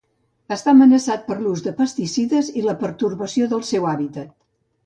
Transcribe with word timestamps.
Està 0.53 0.71
amenaçat 0.77 1.27
per 1.27 1.37
l'ús 1.43 1.61
de 1.67 1.75
pesticides 1.83 2.51
i 2.63 2.67
la 2.71 2.77
pertorbació 2.87 3.51
del 3.55 3.63
seu 3.73 3.87
hàbitat. 3.93 4.37